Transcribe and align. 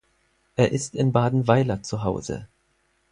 Er 0.55 0.71
ist 0.71 0.95
in 0.95 1.11
Badenweiler 1.11 1.83
zu 1.83 2.03
Hause. 2.03 2.47